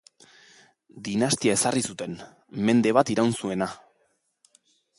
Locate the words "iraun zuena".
3.17-3.69